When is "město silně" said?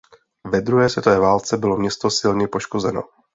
1.77-2.47